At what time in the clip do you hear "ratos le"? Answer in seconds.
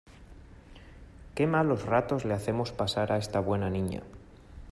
1.85-2.33